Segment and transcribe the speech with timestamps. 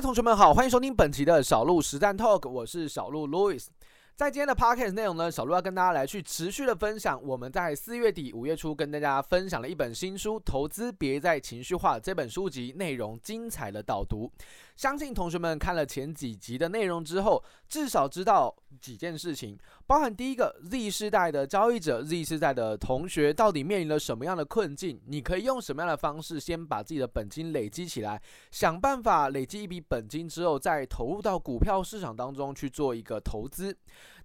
[0.00, 3.66] 同学们好，欢迎收听本期的小鹿实战 Talk，我是小鹿 Louis。
[4.14, 14.30] 在今天的 Podcast 内容呢，小鹿要跟大家来去持续的分享我们在四月底五月初跟大家分享了一本新书《投资别再情绪化》这本书籍内容精彩的导读。
[14.78, 25.02] 相信同学们看了前几集的内容之后，至少知道几件事情，包含第一个，Z 世代的交易者，Z 世代的同学到底面临了什么样的困境？
[25.06, 28.22] 你可以用什么样的方式先把自己的本金累积起来，
[28.52, 33.76] 想办法累积一笔本金之后，再投入到股票市场当中去做一个投资。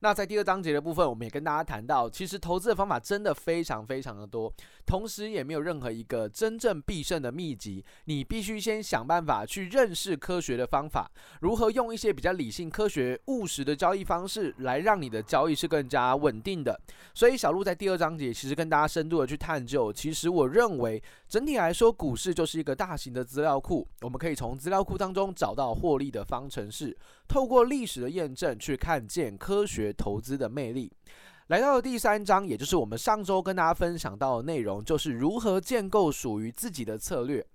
[0.03, 4.53] 那在第二章节的部分，我们也跟大家谈到，其实投资的方法真的非常非常的多，
[4.85, 16.77] 同时也没有任何一个真正必胜的秘籍，你必须先想办法去认识科学的方法，如何用一些比较理性、科学、务实的交易方式来让你的交易是更加稳定的。
[17.13, 26.93] 所以小鹿在第二章节其实跟大家深度的去探究，其实我认为整体来说，股市就是一个大型的资料库，我们可以从资料库当中找到获利的方程式，
[27.27, 30.91] 透过历史的验证去看见科学投资的魅力。
[31.47, 37.45] 来到了第三章，也就是我们上周跟大家分享到的内容，就是如何建构属于自己的策略。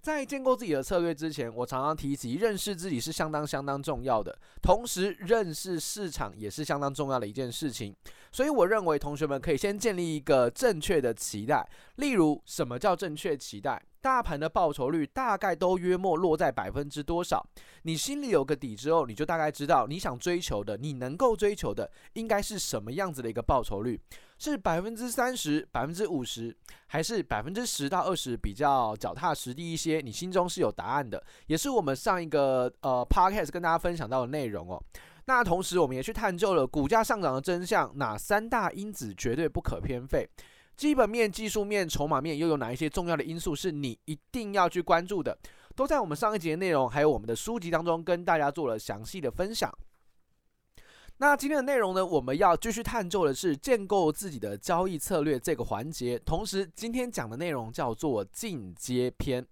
[0.00, 7.92] 在建构自己的策略之前，我常常提及认识自己是相当相当重要的，同时认识市场也是相当重要的一件事情。
[8.30, 13.82] 所以我认为同学们可以先建立一个正确的期待，例如什么叫正确期待？
[14.00, 17.44] 大盘的报酬率大概都约莫落在百分之多少？
[17.82, 24.00] 你心里有个底之后，你就大概知道你想追求的，你能够追求的应该是什么样子的一个报酬率？
[24.38, 30.00] 是百分之三十、百分之五十，还是百分之十到二十比较脚踏实地一些？
[30.00, 34.80] 你心中是有答案的，也是我们上一个呃 podcast 跟大家分享到的内容哦。
[35.24, 40.26] 那同时，我们也去探究了股价上涨的真相，哪三大因子绝对不可偏废？
[40.78, 45.36] 基本面、技术面、筹码面又有哪一些重要的因素是你一定要去关注的？
[45.74, 49.76] 都在我们上一节的内容还有我们的书籍当中跟大家做了详细的分享。
[51.16, 56.16] 那今天的内容呢，我们要继续探究的是建构自己的交易策略这个环节。
[56.16, 59.44] 同时，今天讲的内容叫做进阶篇。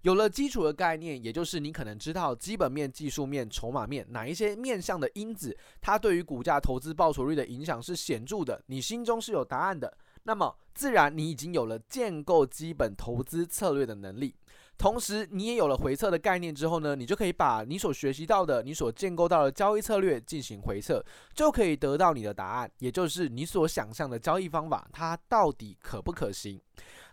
[0.00, 9.94] 有了基础的概念，也就是你可能知道基本面、技术面、筹码面哪一些面向的因子，它对于股价投资报酬率的影响是显著的，你心中是有答案的。
[10.24, 14.34] 那么，自然你已经有了建构基本投资策略的能力。
[14.76, 21.04] 同时，你也有了回测的概念之后呢，你就可以把你所学习到的、你所建构到的交易策略进行回测，
[21.34, 26.58] 就可以得到你的答案，也就是你所想象的交易方法，它到底可不可行？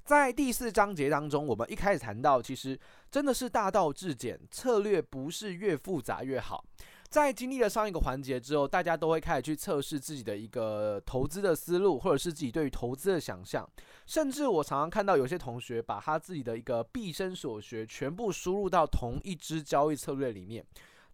[0.05, 2.79] 在第四章节当中，我们一开始谈到，其实
[3.11, 6.63] 真的是大道至简，策略不是越复杂越好。
[7.09, 13.67] 在经历了上一个环节之后，大家都会开始去测试自己的一个投资的思路，或者是自己对于投资的想象。
[14.05, 20.65] 甚至我常常看到有些同学把他自己的一个毕生所学全部输入到同一支交易策略里面，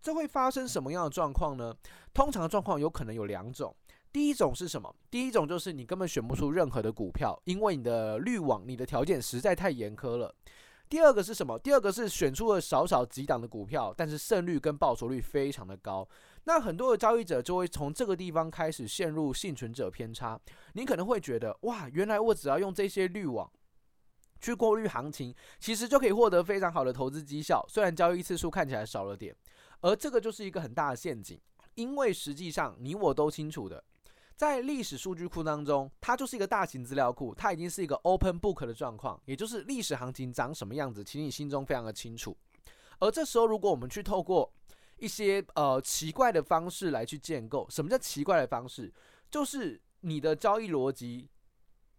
[0.01, 1.73] 这会发生什么样的状况呢？
[2.13, 3.75] 通常状况有可能有两种。
[4.11, 4.95] 第一种是什么？
[5.09, 10.33] 第一种就是你根本选不出任何的股票，因为你的滤网、你的条件实在太严苛了。
[10.93, 11.57] 第二个是什么？
[11.57, 16.07] 第二个是选出了少少几档的股票，但是胜率跟报酬率非常的高。
[16.43, 20.39] 那很多的交易者就会从这个地方开始陷入幸存者偏差。
[20.73, 23.51] 你可能会觉得，哇，原来我只要用这些滤网
[24.39, 27.65] 去过滤行情，其实就可以获得非常好的投资绩效。
[27.67, 29.35] 虽然交易次数看起来少了点，
[29.81, 31.41] 而这个就是一个很大的陷阱，
[31.73, 33.83] 因为实际上你我都清楚的。
[34.43, 42.37] 在历史数据库当中，它就是一个大型资料库，它已经是一个 open book 的状况，也就是历史行情长什么样子，其实你心中非常的清楚。
[42.99, 44.51] 而这时候，如果我们去透过
[44.97, 48.93] 一些呃奇怪的方式来去建构，什么叫奇怪的方式？
[49.31, 51.29] 就是你的交易逻辑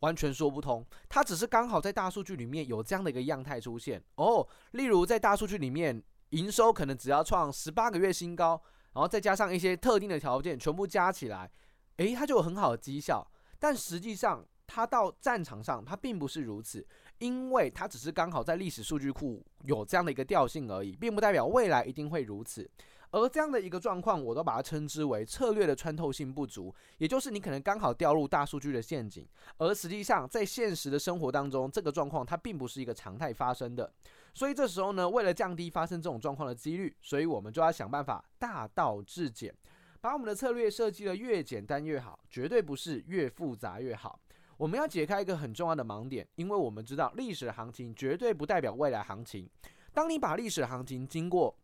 [0.01, 4.47] 完全说不通，它只是刚好在大数据里面有这样的一个样态出现哦。
[4.73, 8.61] 例如在大数据里面，营收可能只要创十八个月新高，
[8.93, 11.51] 然后再加上一些特定的条件，全部加起来。
[11.97, 13.27] 诶，它就有很好的绩效，
[13.59, 16.87] 但实际上它到战场上它并不是如此，
[17.19, 22.69] 因为它只是刚好在历史数据库有这样的一个调性而已，并不代表未来一定会如此。
[23.11, 29.25] 而这样的一个状况，我都把它称之为策略的穿透性不足，也就是你可能刚好掉入大数据的陷阱，
[29.59, 33.89] 而实际上在现实的生活当中，这个状况它并不是一个常态发生的。
[34.35, 39.55] 所以这时候呢，为了降低发生这种状况的几率，所以我们就要想办法大道至简。
[40.05, 44.21] 把我们的策略设计的越简单越好，绝对不是越复杂越好。
[44.59, 49.49] 我们要解开一个很重要的盲点，因为我们知道历史行情绝对不代表未来行情。
[49.95, 51.59] 当你把历史行情经过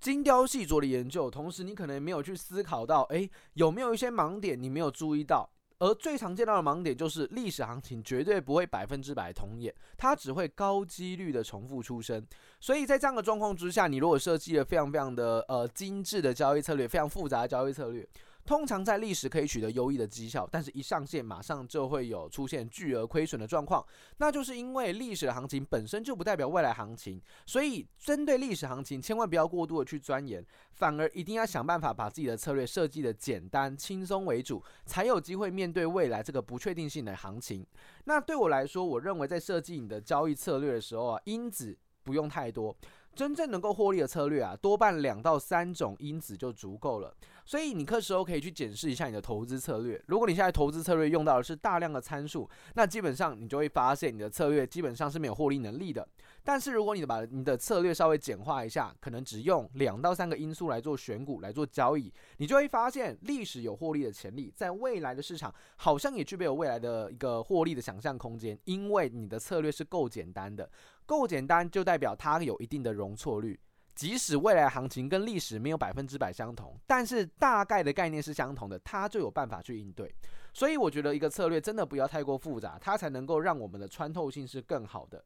[0.00, 12.24] 精雕细琢的研究，同时你可能没有去思考到，诶，有没有一些盲点你没有注意到，而最常见到的盲点就是历史行情绝对不会百分之百同演，它只会高几率的重复出生。
[12.60, 18.08] 所以在这样的状况之下，你如果设计了非常非常的呃精致的交易策略，非常复杂的交易策略。
[18.44, 23.84] 通常在历史可以取得优异的绩效，但是一上线马上就会有出现巨额亏损的状况，
[24.18, 37.66] 那就是因为历史的行情本身就不代表未来行情，所以针对历史行情，千万不要过度的去钻研，反而一定要想办法把自己的策略设计的简单轻松为主，才有机会面对未来这个不确定性的行情。
[38.04, 42.76] 那对我来说，我认为在设计你的交易策略的时候啊，因子不用太多。
[43.14, 47.14] 真正能够获利的策略啊，多半两到三种因子就足够了。
[47.46, 50.02] 所以你这时候可以去检视一下你的投资策略。
[50.06, 56.06] 如果你现在投资策略用到的是大量的参数，那基本上你就会发现你的策略基本上是没有获利能力的。
[56.42, 70.68] 但是如果你把你的策略稍微简化一下，可能只用两到三个因素来做选股来做交易，你就会发现历史有获利的潜力，在未来的市场好像也具备有未来的一个获利的想象空间，因为你的策略是够简单的，
[71.06, 73.58] 够简单就代表它有一定的容错率，
[73.94, 80.14] 即使未来行情跟历史没有百分之百相同，但是大概的概念是相同的，它就有办法去应对。
[80.52, 85.24] 所以我觉得一个策略真的不要太过复杂，它才能够让我们的穿透性是更好的。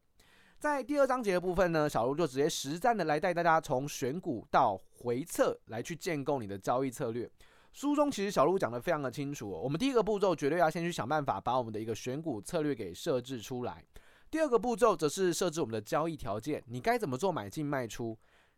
[0.57, 7.29] 在第二章节的部分呢，小鹿就直接实战的来带大家从选股到回测来去建构你的交易策略。
[7.71, 13.85] 书中其实小鹿讲的非常的清楚，我们第一个步骤绝对要先去想办法把我们的一个选股策略给设置出来。
[14.31, 18.17] 第二个步骤则是设置我们的交易条件，你该怎么做买进卖出。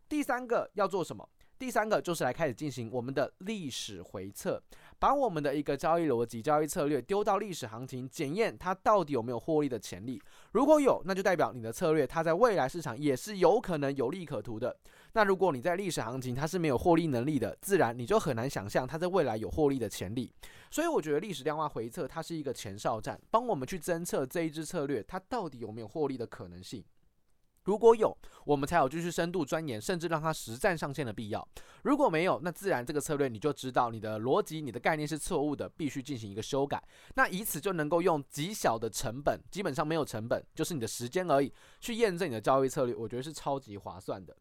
[0.09, 1.27] 第三个要做什么？
[1.57, 4.61] 第三个就是来开始进行我们的历史回测。
[5.01, 10.21] 把我们的一个交易逻辑、交易策略丢到历史行情，检验它到底有没有获利的潜力。
[10.51, 14.77] 如果有，那就代表你的策略它在未来市场也是有可能有利可图的。
[15.13, 20.31] 那如果你在历史行情它是没有获利能力的，自然你就很难想象它在未来有获利的潜力。
[20.69, 26.83] 所以我觉得历史量化回测它是一个前哨站，帮我们去侦测这一支策略它到底有没有获利的可能性。
[27.63, 28.15] 如果有，
[28.45, 31.47] 我们才有继续深度钻研，甚至让它实战上线的必要。
[31.83, 36.81] 如果没有，那自然这个策略你就知道你的逻辑、你的概念是错误的，必须进行一个修改。
[37.15, 44.35] 那以此就能够用极小的成本，基本上没有成本，就是你的时间而已，去验证你的交易策略，我觉得是超级划算的。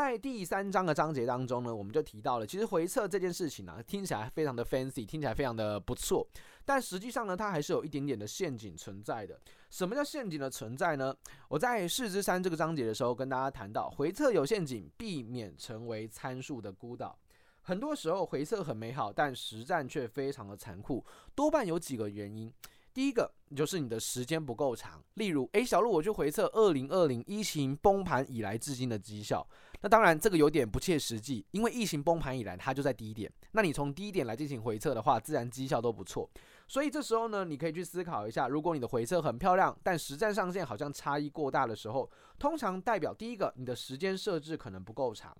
[0.00, 6.26] 在第三章的章节当中呢，我们就提到了，其实回测这件事情呢、听起来非常的 fancy，听起来非常的不错，
[6.64, 9.38] 但实际上呢，它还是有一点点的陷阱存在的。
[9.70, 11.14] 什么叫陷阱的存在呢？
[11.48, 17.18] 我在四之三这个章节的时候跟大家谈到，回测有陷阱，避免成为参数的孤岛。
[17.62, 21.04] 很多时候回测很美好，但实战却非常的残酷，
[21.34, 22.52] 多半有几个原因。
[22.94, 29.46] 第一个就是你的时间不够长，例如，诶，小鹿我去回测二零二零疫情崩盘以来至今的绩效，
[29.80, 36.28] 那当然这个有点不切实际，因为疫情崩盘以来它就在低点，那你从低点来进行回测的话，自然绩效都不错。
[36.66, 45.36] 所以这时候呢，你可以去思考一下，如果你的回测很漂亮，但实战上线好像差异过大的时候，通常代表第一个你的时间设置可能不够长。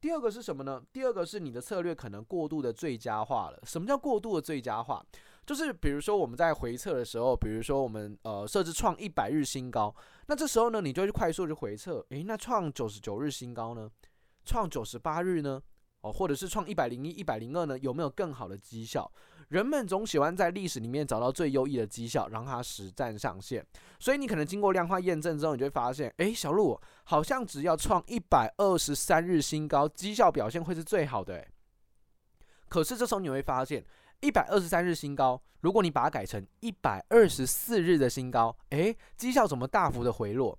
[0.00, 0.82] 第二个是什么呢？
[0.92, 3.58] 第二个是你的策略可能过度的最佳化了。
[3.64, 5.04] 什么叫过度的最佳化？
[5.46, 9.94] 就是比如说我们在回测的时候，比如说我们呃设置创一百日新高，
[10.26, 13.88] 那这时候呢，你就会快速去回测，诶，那创九十九日新高呢？
[14.44, 15.62] 创九十八日呢？
[16.02, 17.78] 哦，或者是创一百零一、一百零二呢？
[17.78, 19.10] 有没有更好的绩效？
[19.48, 23.64] 人们总喜欢在历史里面找到最优异的绩效，让它实战上线。
[24.00, 31.34] 所以你可能经过量化验证之后，你就会发现，诶，小鹿好像只要创一百二十三日新高，绩效表现会是最好的。
[31.34, 31.48] 诶，
[32.68, 33.84] 可是这时候你会发现，
[34.20, 40.58] 一百二十三日新高，如果你把它改成一百二十四日的新高，诶，绩效怎么大幅的回落？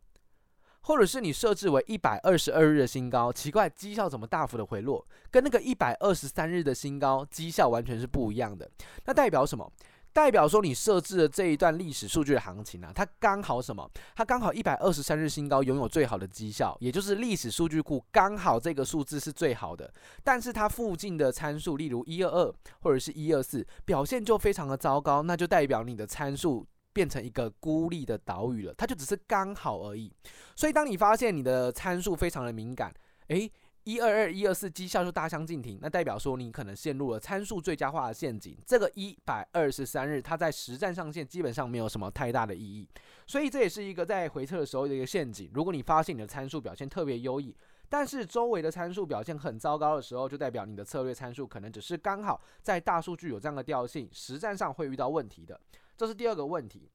[0.82, 5.06] 或者是你设置为一百二十二日的新高，奇怪，绩效怎么大幅的回落？
[5.30, 8.70] 跟那个一百二十三日的新高绩效完全是不一样的。
[9.06, 9.70] 那代表什么？
[10.17, 13.88] 代表说你设置的这一段历史数据的行情啊，它刚好什么？
[14.15, 19.93] 它刚好一百二十三日新高拥有最好的绩效，也就是历史数据库刚好这个数字是最好的。
[20.24, 26.65] 但是它附近的参数，例如一二二或者是一二四，表现就非常的糟糕，那就代表你的参数。
[26.93, 30.12] 变成一个孤立的岛屿了，它就只是刚好而已。
[30.55, 32.91] 所以，当你发现你的参数非常的敏感，
[33.27, 33.47] 诶，
[33.88, 38.53] 一二二、一二四绩效就大相径庭，那代表说你可能陷入了参数最佳化的陷阱。
[38.65, 42.86] 这个一百二十三日，它在实战上线基本上没有什么太大的意义。
[43.25, 45.50] 所以，这也是一个在回测的时候的一个陷阱。
[45.53, 47.56] 如果你发现你的参数表现特别优异，
[47.88, 55.58] 但是周围的参数表现很糟糕的时候，就代表你的策略参数可能只是刚好在大数据有这样的调性，实战上会遇到问题的。
[55.96, 56.91] 这是第二个问题，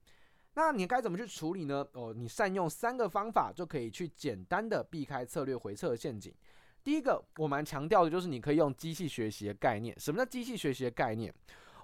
[0.52, 1.86] 那你该怎么去处理呢？
[1.94, 6.30] 哦，你善用三个方法就可以去简单的避开策略回测的陷阱。
[6.84, 9.94] 第一个，我蛮强调的就是你可以用机器学习的概念。
[9.98, 11.32] 什么叫机器学习的概念？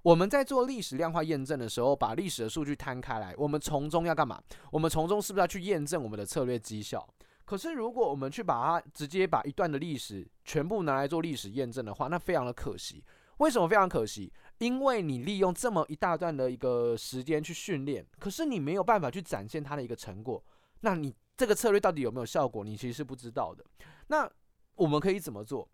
[0.03, 4.43] 我们在做历史量化验证的时候，把历史的数据摊开来，我们从中要干嘛？
[4.71, 7.07] 我们从中是不是要去验证我们的策略绩效？
[7.45, 13.03] 可是如果我们去把它直接把一段的历史全部拿来做历史验证的话，那非常的可惜。
[13.39, 14.33] 为什么非常可惜？
[14.59, 20.43] 因为你利用这么一大段的一个时间去训练，可是你没有办法去展现它的一个成果，
[20.81, 22.65] 那你这个策略到底有没有效果？
[22.65, 23.65] 你其实是不知道的。
[24.09, 24.31] 那
[24.79, 25.69] 我们可以怎么做？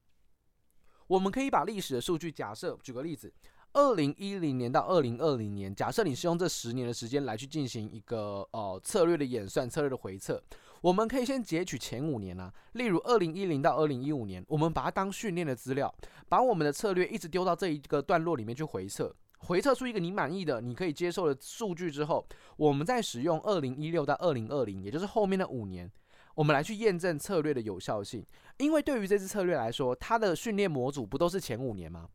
[1.07, 3.33] 我们可以把历史的数据，假设举个例子，
[3.75, 10.43] 二零一零年到二零二零年，假设你是用这十年的时间来去进行一个呃策略的演算、策略的回测，
[10.81, 15.95] 我们可以先截取前五年啊，例如二零一零到二零一五年，我们把它当训练的资料，
[16.27, 25.91] 把我们的策略一直丢到这一个段落里面去回测，回测出一个你满意的、你可以接受的数据之后，我们再使用二零一六到二零二零，也就是后面的五年。
[26.35, 28.25] 我们来去验证策略的有效性，
[28.59, 32.09] 因为对于这支策略来说，它的训练模组不都是前五年吗？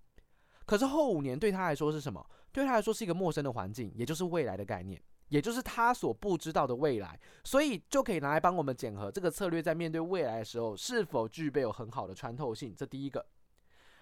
[0.65, 2.25] 可是后五年对他来说是什么？
[2.51, 12.75] 对他来说是一个陌生的环境，也就是未来的概念，也就是他所不知道的未来，所以就可以拿来帮我们检核这个策略在面对未来的时候是否具备有很好的穿透性。
[12.75, 13.25] 这第一个。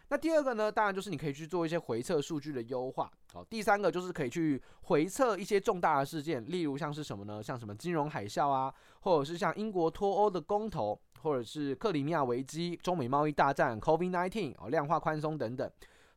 [0.10, 3.12] 那第二个呢，当然就是你可以去做一些回测数据的优化。
[3.34, 7.44] 好，第三个就是可以去回测一些重大的事件，例如像是什么呢？
[7.44, 15.70] 像什么金融海啸啊，或者是像英国脱欧的公投，或者是克里米亚危机、中美贸易大战、COVID-19 哦，量化宽松等等。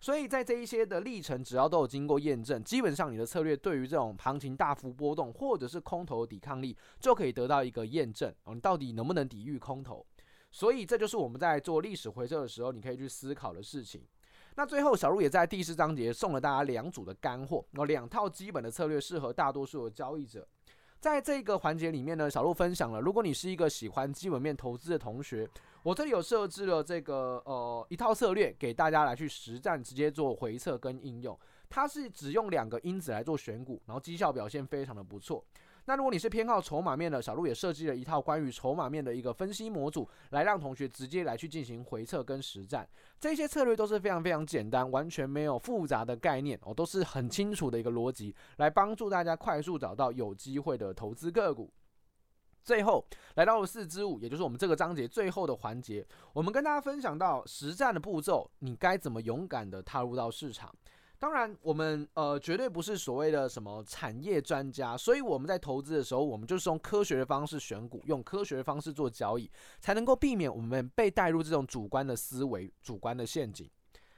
[0.03, 10.07] 所以在这一些的历程，只要都有经过验证，基本上你的策略对于这种行情大幅波动或者是空头的抵抗力，就可以得到一个验证哦，你到底能不能抵御空头？
[10.51, 14.03] 所以这就是我们在做历史回测的时候，你可以去思考的事情。
[14.57, 20.47] 那最后，小路也在第四章节送了大家两组的干货，那两套基本的策略适合大多数的交易者。
[20.99, 25.49] 在这个环节里面呢，小路分享了，如果你是一个喜欢基本面投资的同学，
[25.83, 31.39] 我这里有设置了这个呃一套策略给大家来去实战，直接做回测跟应用。
[31.71, 35.43] 它是只用两个因子来做选股，然后绩效表现非常的不错。
[35.87, 42.89] 那如果你是偏好筹码面的，小路也设计了一套关于筹码面的一个分析模组，来让同学直接来去进行回测跟实战。
[43.19, 51.73] 这些策略都是非常非常简单，完全没有复杂的概念哦，都是很清楚的一个逻辑，来帮助大家快速找到有机会的投资个股。
[52.63, 53.05] 最后
[53.37, 60.73] 来到了四之五，也就是我们这个章节最后的环节，我们跟大家分享到实战的步骤，你该怎么勇敢的踏入到市场。
[61.21, 69.51] 当然，我们呃绝对不是所谓的什么产业专家，所以我们在投资的时候，我们就是用科学的方式选股，用科学的方式做交易，
[69.81, 73.69] 才能够避免我们被带入这种主观的思维、主观的陷阱。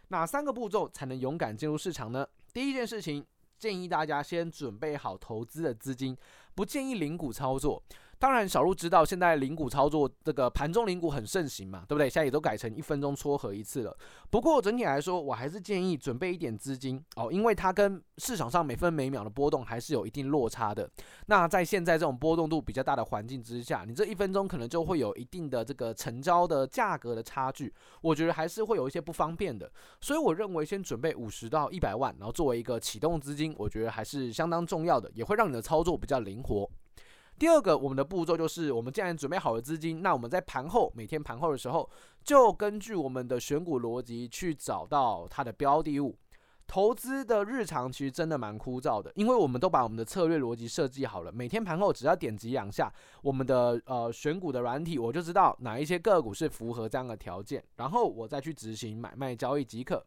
[0.09, 2.25] 哪三个步骤才能勇敢进入市场呢？
[2.53, 3.27] 第一件事情，
[3.59, 6.17] 建议大家先准备好投资的资金，
[6.55, 7.83] 不建议零股操作。
[8.23, 12.09] 当然，小鹿知道现在零股操作这个盘中零股很盛行嘛，对不对？
[12.09, 13.93] 现在也都改成一分钟撮合一次了。
[14.31, 20.89] 不过整体来说，我还是建议准备一点资金哦，因为它跟市场上每分每秒的波动还是有一定落差的。
[21.27, 29.69] 那在现在这种波动度比较大的环境之下，你这一分钟可能就会有一定的这个成交的价格的差距，我觉得还是会有一些不方便的。
[30.01, 36.71] 所以我认为先准备五十到一百万，然后作为一个启动资金，我觉得还是相当重要的，也会让你的操作比较灵活。
[37.43, 41.91] 第二个，我们的步骤就是，我们既然准备好了资金，那我们在盘后每天盘后的时候，
[42.23, 46.17] 就根据我们的选股逻辑去找到它的标的物。
[46.69, 52.89] 投资的日常其实真的蛮枯燥的，因为我们都把我们的策略逻辑设计好了，每天盘后只要点击两下
[53.23, 60.07] 我们的呃选股的软体，我就知道哪一些个股是符合这样的条件，然后我再去执行买卖交易即可。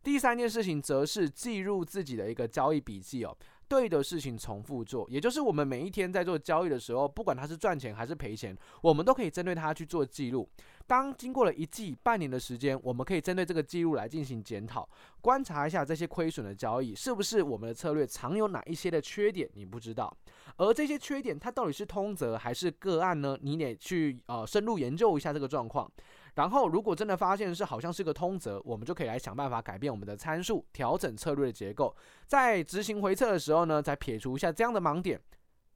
[0.00, 3.36] 第三件事情则是记录自己的一个交易笔记哦。
[3.68, 10.48] 对的事情重复做，也就是我们每一天在做交易的时候，不管它是赚钱还是赔钱，我们都可以针对它去做记录。
[10.86, 14.88] 当经过了一季、半年的时间，我们可以针对这个记录来进行检讨，
[15.20, 20.16] 观察一下这些亏损的交易是不是我们的策略常有哪一些的缺点，你不知道。
[20.56, 23.38] 而这些缺点它到底是通则还是个案呢？
[23.42, 25.90] 你得去呃深入研究一下这个状况。
[26.38, 31.92] 然后，如果真的发现是好像是个通则，我们就可以来想办法改变我们的参数，调整策略的结构。
[32.28, 35.20] 在执行回测的时候呢，再撇除一下这样的盲点，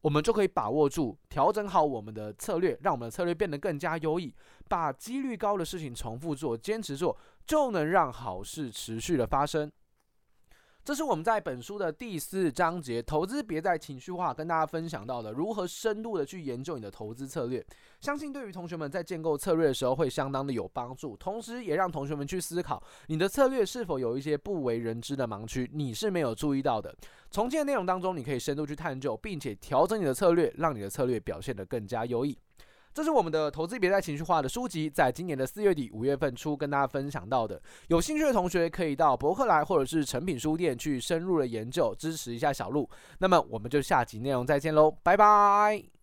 [0.02, 4.32] 我们就可以把握住，调整好我们的策略，让我们的策略变得更加优异。
[4.68, 9.68] 把几率高的事情重复做，坚持做，就能让好事持续的发生。
[10.84, 17.64] 这是我们在本书的第四章节“投资别再情绪化”跟大家分享到的，如何深度的去研究你的投资策略。
[18.00, 26.92] 相信对于同学们在建构策略的时候会相当的有帮助，同时也让同学们去思考你的策略是否有一些不为人知的盲区，你是没有注意到的。
[27.30, 32.36] 从这些内容当中，你可以深度去探究，并且调整你的策略，让你的策略表现得更加优异。
[32.94, 37.60] 这是我们的投资别再情绪化的书籍，在今年的四月底五月份初跟大家分享到的。
[37.88, 42.88] 有兴趣的同学可以到博客来或者是成品书店去深入的研究，支持一下小鹿。
[43.18, 46.01] 那么我们就下集内容再见喽，拜拜。